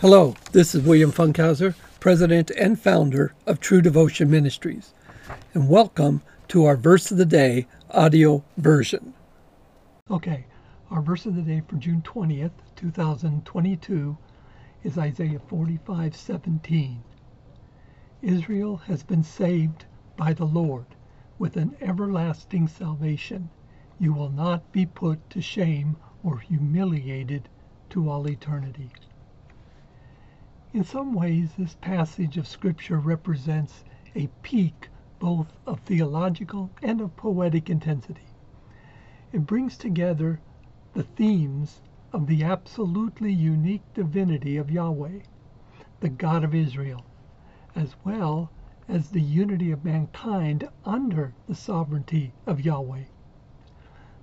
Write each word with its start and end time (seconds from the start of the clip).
Hello, 0.00 0.36
this 0.52 0.76
is 0.76 0.84
William 0.84 1.10
Funkhauser, 1.10 1.74
President 1.98 2.52
and 2.52 2.80
founder 2.80 3.34
of 3.48 3.58
True 3.58 3.82
Devotion 3.82 4.30
Ministries, 4.30 4.94
and 5.54 5.68
welcome 5.68 6.22
to 6.46 6.66
our 6.66 6.76
Verse 6.76 7.10
of 7.10 7.18
the 7.18 7.26
Day 7.26 7.66
audio 7.90 8.44
version. 8.56 9.12
Okay, 10.08 10.46
our 10.88 11.02
verse 11.02 11.26
of 11.26 11.34
the 11.34 11.42
day 11.42 11.62
for 11.66 11.74
June 11.74 12.00
20th, 12.02 12.52
2022 12.76 14.16
is 14.84 14.96
Isaiah 14.96 15.40
45:17. 15.40 17.02
Israel 18.22 18.76
has 18.76 19.02
been 19.02 19.24
saved 19.24 19.84
by 20.16 20.32
the 20.32 20.46
Lord 20.46 20.86
with 21.40 21.56
an 21.56 21.74
everlasting 21.80 22.68
salvation. 22.68 23.50
You 23.98 24.12
will 24.12 24.30
not 24.30 24.70
be 24.70 24.86
put 24.86 25.28
to 25.30 25.40
shame 25.40 25.96
or 26.22 26.38
humiliated 26.38 27.48
to 27.90 28.08
all 28.08 28.28
eternity. 28.28 28.92
In 30.74 30.84
some 30.84 31.14
ways, 31.14 31.54
this 31.54 31.76
passage 31.76 32.36
of 32.36 32.46
Scripture 32.46 32.98
represents 33.00 33.84
a 34.14 34.26
peak 34.42 34.90
both 35.18 35.58
of 35.66 35.80
theological 35.80 36.68
and 36.82 37.00
of 37.00 37.16
poetic 37.16 37.70
intensity. 37.70 38.26
It 39.32 39.46
brings 39.46 39.78
together 39.78 40.40
the 40.92 41.04
themes 41.04 41.80
of 42.12 42.26
the 42.26 42.44
absolutely 42.44 43.32
unique 43.32 43.80
divinity 43.94 44.58
of 44.58 44.70
Yahweh, 44.70 45.20
the 46.00 46.08
God 46.10 46.44
of 46.44 46.54
Israel, 46.54 47.06
as 47.74 47.96
well 48.04 48.50
as 48.88 49.08
the 49.08 49.22
unity 49.22 49.70
of 49.70 49.86
mankind 49.86 50.68
under 50.84 51.32
the 51.46 51.54
sovereignty 51.54 52.34
of 52.46 52.60
Yahweh. 52.60 53.04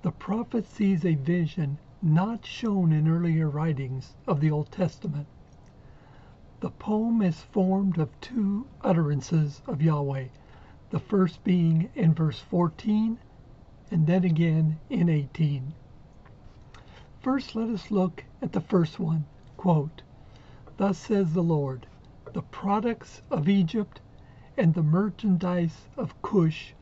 The 0.00 0.12
prophet 0.12 0.64
sees 0.64 1.04
a 1.04 1.16
vision 1.16 1.78
not 2.00 2.46
shown 2.46 2.92
in 2.92 3.08
earlier 3.08 3.50
writings 3.50 4.14
of 4.26 4.40
the 4.40 4.50
Old 4.50 4.70
Testament 4.72 5.26
the 6.60 6.70
poem 6.70 7.22
is 7.22 7.40
formed 7.40 7.96
of 7.96 8.20
two 8.20 8.66
utterances 8.82 9.62
of 9.66 9.80
Yahweh, 9.80 10.26
the 10.90 10.98
first 11.00 11.42
being 11.42 11.88
in 11.94 12.12
verse 12.12 12.38
14 12.38 13.18
and 13.90 14.06
then 14.06 14.24
again 14.24 14.78
in 14.90 15.08
18. 15.08 15.72
First, 17.22 17.56
let 17.56 17.70
us 17.70 17.90
look 17.90 18.24
at 18.42 18.52
the 18.52 18.60
first 18.60 19.00
one. 19.00 19.24
Quote, 19.56 20.02
Thus 20.76 20.98
says 20.98 21.32
the 21.32 21.42
Lord, 21.42 21.86
the 22.34 22.42
products 22.42 23.22
of 23.30 23.48
Egypt 23.48 24.00
and 24.58 24.74
the 24.74 24.82
merchandise 24.82 25.88
of 25.96 26.20
Cush 26.20 26.74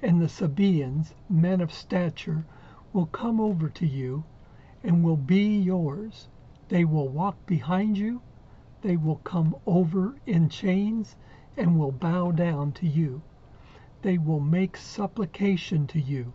and 0.00 0.22
the 0.22 0.28
Sabaeans, 0.28 1.12
men 1.28 1.60
of 1.60 1.72
stature, 1.72 2.44
will 2.92 3.06
come 3.06 3.40
over 3.40 3.68
to 3.68 3.86
you 3.86 4.22
and 4.84 5.02
will 5.02 5.16
be 5.16 5.58
yours. 5.58 6.28
They 6.68 6.84
will 6.84 7.08
walk 7.08 7.44
behind 7.46 7.98
you 7.98 8.22
they 8.84 8.98
will 8.98 9.16
come 9.24 9.56
over 9.66 10.14
in 10.26 10.46
chains 10.50 11.16
and 11.56 11.78
will 11.78 11.90
bow 11.90 12.30
down 12.30 12.70
to 12.70 12.86
you. 12.86 13.22
They 14.02 14.18
will 14.18 14.40
make 14.40 14.76
supplication 14.76 15.86
to 15.86 15.98
you. 15.98 16.34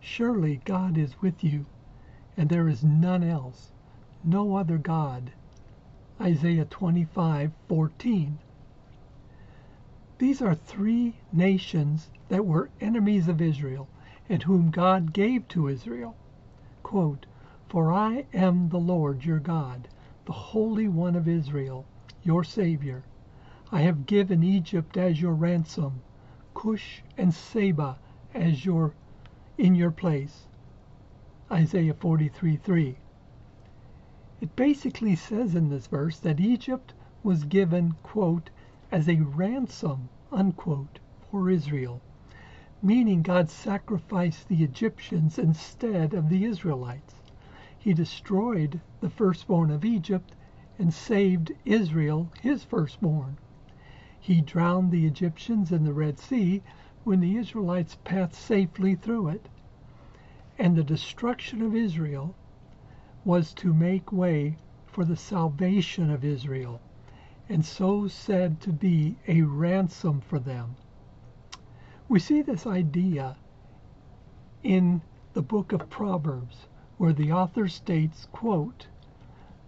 Surely 0.00 0.60
God 0.64 0.98
is 0.98 1.22
with 1.22 1.44
you, 1.44 1.66
and 2.36 2.48
there 2.50 2.66
is 2.66 2.82
none 2.82 3.22
else, 3.22 3.70
no 4.24 4.56
other 4.56 4.76
God. 4.76 5.30
Isaiah 6.20 6.64
25:14. 6.64 7.52
These 10.18 10.42
are 10.42 10.56
three 10.56 11.14
nations 11.32 12.10
that 12.28 12.44
were 12.44 12.70
enemies 12.80 13.28
of 13.28 13.40
Israel, 13.40 13.88
and 14.28 14.42
whom 14.42 14.72
God 14.72 15.12
gave 15.12 15.46
to 15.50 15.68
Israel. 15.68 16.16
Quote, 16.82 17.26
For 17.68 17.92
I 17.92 18.26
am 18.34 18.70
the 18.70 18.80
Lord 18.80 19.24
your 19.24 19.38
God 19.38 19.86
the 20.28 20.34
Holy 20.34 20.86
One 20.88 21.16
of 21.16 21.26
Israel, 21.26 21.86
your 22.22 22.44
Savior. 22.44 23.02
I 23.72 23.80
have 23.80 24.04
given 24.04 24.42
Egypt 24.42 24.98
as 24.98 25.22
your 25.22 25.32
ransom, 25.32 26.02
Cush 26.52 27.02
and 27.16 27.32
Seba 27.32 27.96
as 28.34 28.62
your 28.62 28.92
in 29.56 29.74
your 29.74 29.90
place. 29.90 30.46
Isaiah 31.50 31.94
43:3. 31.94 32.96
It 34.42 34.54
basically 34.54 35.16
says 35.16 35.54
in 35.54 35.70
this 35.70 35.86
verse 35.86 36.18
that 36.18 36.40
Egypt 36.40 36.92
was 37.22 37.44
given, 37.44 37.94
quote, 38.02 38.50
as 38.92 39.08
a 39.08 39.16
ransom, 39.16 40.10
unquote, 40.30 40.98
for 41.30 41.48
Israel, 41.48 42.02
meaning 42.82 43.22
God 43.22 43.48
sacrificed 43.48 44.48
the 44.48 44.62
Egyptians 44.62 45.38
instead 45.38 46.12
of 46.12 46.28
the 46.28 46.44
Israelites. 46.44 47.14
He 47.88 47.94
destroyed 47.94 48.82
the 49.00 49.08
firstborn 49.08 49.70
of 49.70 49.82
Egypt 49.82 50.34
and 50.78 50.92
saved 50.92 51.52
Israel, 51.64 52.30
his 52.42 52.62
firstborn. 52.62 53.38
He 54.20 54.42
drowned 54.42 54.90
the 54.90 55.06
Egyptians 55.06 55.72
in 55.72 55.84
the 55.84 55.94
Red 55.94 56.18
Sea 56.18 56.62
when 57.04 57.20
the 57.20 57.38
Israelites 57.38 57.96
passed 58.04 58.34
safely 58.34 58.94
through 58.94 59.28
it. 59.28 59.48
And 60.58 60.76
the 60.76 60.84
destruction 60.84 61.62
of 61.62 61.74
Israel 61.74 62.34
was 63.24 63.54
to 63.54 63.72
make 63.72 64.12
way 64.12 64.58
for 64.84 65.06
the 65.06 65.16
salvation 65.16 66.10
of 66.10 66.26
Israel, 66.26 66.82
and 67.48 67.64
so 67.64 68.06
said 68.06 68.60
to 68.60 68.70
be 68.70 69.16
a 69.26 69.40
ransom 69.40 70.20
for 70.20 70.38
them. 70.38 70.76
We 72.06 72.18
see 72.18 72.42
this 72.42 72.66
idea 72.66 73.38
in 74.62 75.00
the 75.32 75.40
book 75.40 75.72
of 75.72 75.88
Proverbs 75.88 76.66
where 76.98 77.12
the 77.12 77.30
author 77.30 77.68
states, 77.68 78.26
quote, 78.32 78.88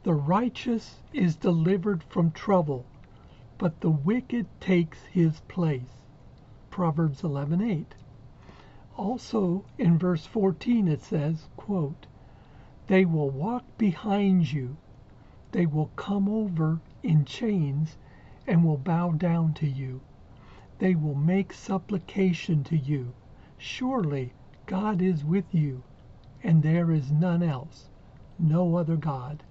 The 0.02 0.12
righteous 0.12 0.98
is 1.12 1.36
delivered 1.36 2.02
from 2.02 2.32
trouble, 2.32 2.84
but 3.56 3.80
the 3.80 3.90
wicked 3.90 4.46
takes 4.60 5.04
his 5.04 5.38
place. 5.42 6.02
Proverbs 6.70 7.22
11:8. 7.22 7.86
Also 8.96 9.64
in 9.78 9.96
verse 9.96 10.26
14 10.26 10.88
it 10.88 11.02
says, 11.02 11.48
quote, 11.56 12.08
They 12.88 13.04
will 13.04 13.30
walk 13.30 13.62
behind 13.78 14.52
you. 14.52 14.76
They 15.52 15.66
will 15.66 15.92
come 15.94 16.28
over 16.28 16.80
in 17.04 17.24
chains 17.24 17.96
and 18.44 18.64
will 18.64 18.76
bow 18.76 19.12
down 19.12 19.54
to 19.54 19.68
you. 19.68 20.00
They 20.80 20.96
will 20.96 21.14
make 21.14 21.52
supplication 21.52 22.64
to 22.64 22.76
you. 22.76 23.12
Surely 23.56 24.32
God 24.66 25.00
is 25.00 25.24
with 25.24 25.54
you 25.54 25.84
and 26.42 26.62
there 26.62 26.90
is 26.90 27.12
none 27.12 27.42
else, 27.42 27.88
no 28.38 28.76
other 28.76 28.96
God. 28.96 29.42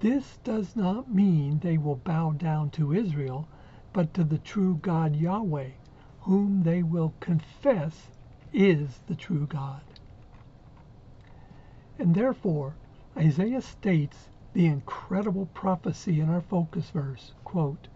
This 0.00 0.38
does 0.44 0.76
not 0.76 1.10
mean 1.10 1.58
they 1.58 1.78
will 1.78 1.96
bow 1.96 2.32
down 2.32 2.70
to 2.70 2.92
Israel, 2.92 3.48
but 3.92 4.12
to 4.14 4.24
the 4.24 4.38
true 4.38 4.78
God 4.82 5.16
Yahweh, 5.16 5.70
whom 6.20 6.62
they 6.62 6.82
will 6.82 7.14
confess 7.20 8.08
is 8.52 9.00
the 9.06 9.14
true 9.14 9.46
God. 9.46 9.82
And 11.98 12.14
therefore, 12.14 12.74
Isaiah 13.16 13.62
states 13.62 14.28
the 14.52 14.66
incredible 14.66 15.46
prophecy 15.54 16.20
in 16.20 16.28
our 16.28 16.42
focus 16.42 16.90
verse, 16.90 17.32
quote, 17.44 17.88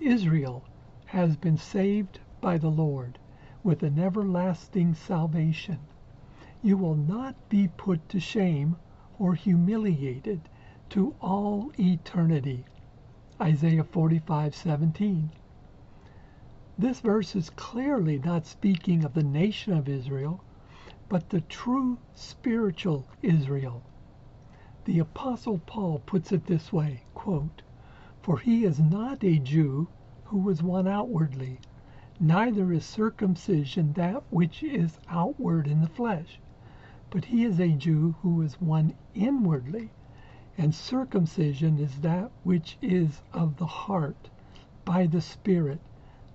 Israel 0.00 0.64
has 1.06 1.36
been 1.36 1.56
saved 1.56 2.18
by 2.40 2.58
the 2.58 2.70
Lord 2.70 3.18
with 3.62 3.82
an 3.82 3.98
everlasting 3.98 4.94
salvation 4.94 5.78
you 6.60 6.76
will 6.76 6.96
not 6.96 7.36
be 7.48 7.68
put 7.68 8.08
to 8.08 8.18
shame 8.18 8.76
or 9.18 9.34
humiliated 9.34 10.40
to 10.90 11.14
all 11.20 11.70
eternity. 11.78 12.64
Isaiah 13.40 13.84
45:17. 13.84 15.30
This 16.76 17.00
verse 17.00 17.36
is 17.36 17.50
clearly 17.50 18.18
not 18.18 18.44
speaking 18.44 19.04
of 19.04 19.14
the 19.14 19.22
nation 19.22 19.72
of 19.72 19.88
Israel, 19.88 20.42
but 21.08 21.30
the 21.30 21.40
true 21.42 21.98
spiritual 22.14 23.06
Israel. 23.22 23.82
The 24.84 24.98
apostle 24.98 25.60
Paul 25.64 26.00
puts 26.06 26.32
it 26.32 26.46
this 26.46 26.72
way, 26.72 27.04
quote, 27.14 27.62
"For 28.20 28.38
he 28.40 28.64
is 28.64 28.80
not 28.80 29.22
a 29.22 29.38
Jew 29.38 29.88
who 30.24 30.48
is 30.50 30.62
one 30.62 30.88
outwardly, 30.88 31.60
neither 32.20 32.72
is 32.72 32.84
circumcision 32.84 33.92
that 33.94 34.24
which 34.30 34.62
is 34.62 34.98
outward 35.08 35.68
in 35.68 35.80
the 35.80 35.88
flesh, 35.88 36.40
but 37.10 37.24
he 37.24 37.42
is 37.44 37.58
a 37.58 37.72
Jew 37.72 38.14
who 38.20 38.42
is 38.42 38.60
one 38.60 38.94
inwardly, 39.14 39.94
and 40.58 40.74
circumcision 40.74 41.78
is 41.78 42.02
that 42.02 42.30
which 42.42 42.76
is 42.82 43.22
of 43.32 43.56
the 43.56 43.66
heart, 43.66 44.28
by 44.84 45.06
the 45.06 45.22
Spirit, 45.22 45.80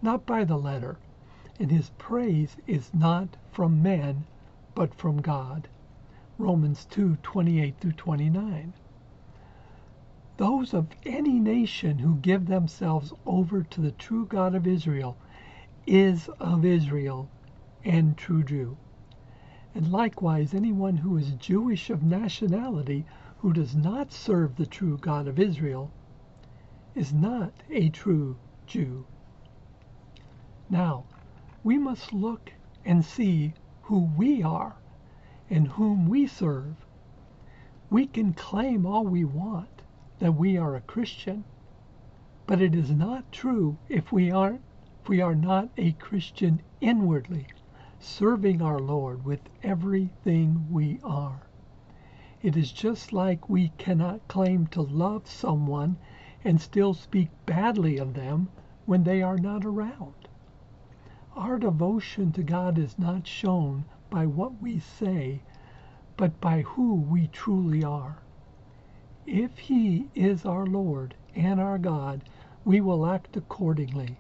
not 0.01 0.25
by 0.25 0.43
the 0.43 0.57
letter. 0.57 0.99
And 1.59 1.69
his 1.69 1.91
praise 1.91 2.57
is 2.65 2.91
not 2.93 3.37
from 3.51 3.83
men, 3.83 4.25
but 4.73 4.95
from 4.95 5.21
God. 5.21 5.69
Romans 6.39 6.87
2:28 6.87 7.77
through 7.77 7.93
29. 7.93 8.73
Those 10.37 10.73
of 10.73 10.89
any 11.05 11.39
nation 11.39 11.99
who 11.99 12.15
give 12.17 12.47
themselves 12.47 13.13
over 13.25 13.63
to 13.63 13.81
the 13.81 13.91
true 13.91 14.25
God 14.25 14.55
of 14.55 14.67
Israel 14.67 15.19
is 15.87 16.29
of 16.39 16.65
Israel 16.65 17.29
and 17.83 18.17
true 18.17 18.43
Jew 18.43 18.79
and 19.75 19.91
likewise 19.91 20.53
anyone 20.53 20.97
who 20.97 21.17
is 21.17 21.31
Jewish 21.31 21.89
of 21.89 22.03
nationality 22.03 23.05
who 23.39 23.53
does 23.53 23.75
not 23.75 24.11
serve 24.11 24.55
the 24.55 24.65
true 24.65 24.97
God 24.97 25.27
of 25.27 25.39
Israel 25.39 25.91
is 26.95 27.13
not 27.13 27.53
a 27.69 27.89
true 27.89 28.37
Jew. 28.67 29.05
Now, 30.69 31.05
we 31.63 31.77
must 31.77 32.13
look 32.13 32.53
and 32.85 33.03
see 33.03 33.53
who 33.83 34.09
we 34.17 34.43
are 34.43 34.75
and 35.49 35.67
whom 35.67 36.07
we 36.07 36.27
serve. 36.27 36.75
We 37.89 38.07
can 38.07 38.33
claim 38.33 38.85
all 38.85 39.03
we 39.05 39.25
want 39.25 39.81
that 40.19 40.33
we 40.33 40.57
are 40.57 40.75
a 40.75 40.81
Christian, 40.81 41.43
but 42.47 42.61
it 42.61 42.75
is 42.75 42.91
not 42.91 43.31
true 43.31 43.77
if 43.89 44.11
we 44.11 44.31
aren't 44.31 44.61
if 45.01 45.09
we 45.09 45.19
are 45.19 45.35
not 45.35 45.69
a 45.77 45.91
Christian 45.93 46.61
inwardly, 46.79 47.47
serving 48.03 48.61
our 48.61 48.79
Lord 48.79 49.23
with 49.25 49.39
everything 49.63 50.67
we 50.69 51.00
are. 51.03 51.41
It 52.41 52.57
is 52.57 52.73
just 52.73 53.13
like 53.13 53.50
we 53.50 53.69
cannot 53.77 54.27
claim 54.27 54.67
to 54.67 54.81
love 54.81 55.27
someone 55.27 55.97
and 56.44 56.59
still 56.59 56.94
speak 56.94 57.29
badly 57.45 57.97
of 57.97 58.13
them 58.13 58.50
when 58.85 59.03
they 59.03 59.21
are 59.21 59.38
not 59.38 59.63
around. 59.63 60.27
Our 61.35 61.57
devotion 61.57 62.33
to 62.33 62.44
God 62.44 62.77
is 62.77 63.00
not 63.00 63.25
shown 63.25 63.85
by 64.09 64.25
what 64.25 64.61
we 64.61 64.79
say, 64.79 65.41
but 66.17 66.41
by 66.41 66.63
who 66.63 66.95
we 66.95 67.27
truly 67.27 67.83
are. 67.83 68.17
If 69.25 69.57
He 69.57 70.09
is 70.13 70.45
our 70.45 70.65
Lord 70.65 71.15
and 71.35 71.59
our 71.61 71.77
God, 71.77 72.23
we 72.65 72.81
will 72.81 73.06
act 73.06 73.38
accordingly. 73.38 74.19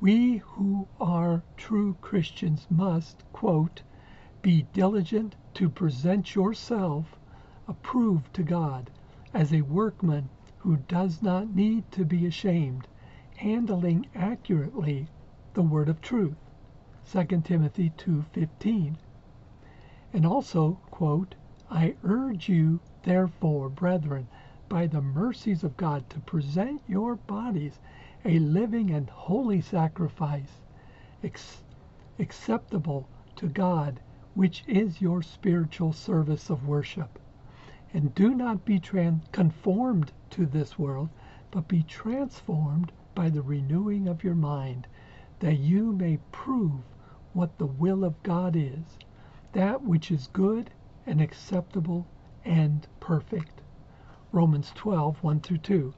We 0.00 0.36
who 0.36 0.86
are 1.00 1.42
true 1.56 1.94
Christians 2.00 2.68
must, 2.70 3.24
quote, 3.32 3.82
be 4.42 4.62
diligent 4.72 5.34
to 5.54 5.68
present 5.68 6.36
yourself 6.36 7.18
approved 7.66 8.32
to 8.34 8.44
God 8.44 8.92
as 9.34 9.52
a 9.52 9.62
workman 9.62 10.30
who 10.58 10.76
does 10.76 11.20
not 11.20 11.52
need 11.52 11.90
to 11.90 12.04
be 12.04 12.26
ashamed, 12.26 12.86
handling 13.38 14.06
accurately 14.14 15.08
the 15.54 15.64
word 15.64 15.88
of 15.88 16.00
truth. 16.00 16.48
2 17.04 17.42
Timothy 17.42 17.90
2:15. 17.90 18.98
And 20.12 20.24
also, 20.24 20.74
quote, 20.92 21.34
I 21.68 21.96
urge 22.04 22.48
you 22.48 22.82
therefore, 23.02 23.68
brethren, 23.68 24.28
by 24.68 24.86
the 24.86 25.02
mercies 25.02 25.64
of 25.64 25.76
God 25.76 26.08
to 26.10 26.20
present 26.20 26.82
your 26.86 27.16
bodies 27.16 27.80
a 28.28 28.38
living 28.40 28.90
and 28.90 29.08
holy 29.08 29.58
sacrifice, 29.58 30.60
acceptable 32.18 33.08
to 33.34 33.46
God, 33.46 34.00
which 34.34 34.62
is 34.66 35.00
your 35.00 35.22
spiritual 35.22 35.94
service 35.94 36.50
of 36.50 36.68
worship. 36.68 37.18
And 37.94 38.14
do 38.14 38.34
not 38.34 38.66
be 38.66 38.78
conformed 39.32 40.12
to 40.28 40.44
this 40.44 40.78
world, 40.78 41.08
but 41.50 41.68
be 41.68 41.82
transformed 41.82 42.92
by 43.14 43.30
the 43.30 43.40
renewing 43.40 44.06
of 44.06 44.22
your 44.22 44.34
mind 44.34 44.86
that 45.40 45.58
you 45.58 45.92
may 45.92 46.18
prove 46.30 46.82
what 47.32 47.56
the 47.56 47.64
will 47.64 48.04
of 48.04 48.22
God 48.22 48.54
is, 48.56 48.98
that 49.52 49.82
which 49.82 50.10
is 50.10 50.28
good 50.34 50.70
and 51.06 51.22
acceptable 51.22 52.06
and 52.44 52.86
perfect. 53.00 53.62
Romans 54.32 54.70
12, 54.74 55.22
1 55.22 55.40
through 55.40 55.58
2. 55.58 55.94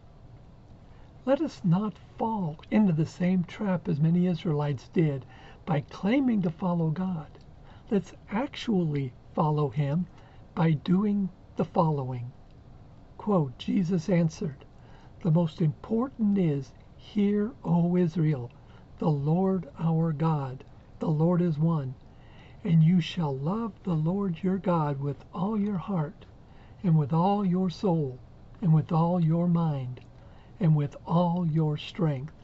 Let 1.27 1.41
us 1.41 1.61
not 1.65 1.99
fall 2.21 2.59
into 2.71 2.93
the 2.93 3.07
same 3.07 3.43
trap 3.45 3.89
as 3.89 3.99
many 3.99 4.27
Israelites 4.27 4.91
did 4.93 5.25
by 5.65 5.81
claiming 5.89 6.43
to 6.43 6.51
follow 6.51 6.91
God. 6.91 7.29
Let's 7.91 8.13
actually 8.31 9.15
follow 9.35 9.71
Him 9.71 10.07
by 10.55 10.73
doing 10.73 11.31
the 11.57 11.65
following. 11.65 12.31
Quote, 13.17 13.57
Jesus 13.57 14.11
answered, 14.11 14.67
The 15.23 15.31
most 15.31 15.63
important 15.63 16.37
is, 16.37 16.73
Hear, 16.99 17.53
O 17.65 17.97
Israel, 17.97 18.51
the 18.99 19.09
Lord 19.09 19.71
our 19.79 20.13
God, 20.13 20.63
the 20.99 21.09
Lord 21.09 21.41
is 21.41 21.59
one. 21.59 21.95
And 22.63 22.83
you 22.83 23.01
shall 23.01 23.35
love 23.35 23.73
the 23.83 23.97
Lord 23.97 24.43
your 24.43 24.59
God 24.59 25.01
with 25.01 25.25
all 25.33 25.59
your 25.59 25.79
heart, 25.79 26.27
and 26.83 26.99
with 26.99 27.15
all 27.15 27.47
your 27.47 27.71
soul, 27.71 28.19
and 28.61 28.75
with 28.75 28.93
all 28.93 29.25
your 29.25 29.49
mind, 29.49 30.03
and 30.61 30.77
with 30.77 30.95
all 31.07 31.47
your 31.51 31.77
strength. 31.77 32.35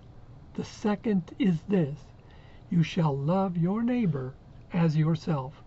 The 0.54 0.64
second 0.64 1.34
is 1.38 1.60
this 1.68 1.98
you 2.70 2.82
shall 2.82 3.16
love 3.16 3.56
your 3.56 3.82
neighbor 3.82 4.34
as 4.72 4.96
yourself. 4.96 5.62